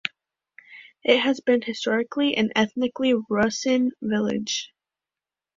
It 1.03 1.19
has 1.19 1.41
been 1.41 1.61
historically 1.61 2.35
an 2.35 2.49
ethnically 2.55 3.13
Rusyn 3.13 3.91
village. 4.01 4.73